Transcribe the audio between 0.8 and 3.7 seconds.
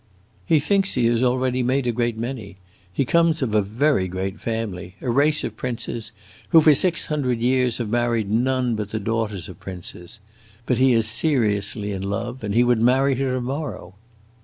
he has already made a great many. He comes of a